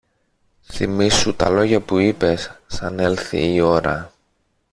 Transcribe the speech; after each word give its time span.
Θυμήσου 0.61 1.35
τα 1.35 1.49
λόγια 1.49 1.81
που 1.81 1.97
είπες, 1.97 2.59
σαν 2.67 2.99
έλθει 2.99 3.53
η 3.53 3.61
ώρα 3.61 4.13